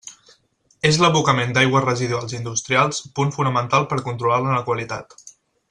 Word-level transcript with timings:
És 0.89 0.95
l'abocament 1.01 1.53
d'aigües 1.57 1.85
residuals 1.85 2.33
industrials 2.37 3.03
punt 3.21 3.35
fonamental 3.37 3.87
per 3.93 4.01
a 4.03 4.07
controlar-ne 4.09 4.57
la 4.59 4.67
qualitat. 4.71 5.19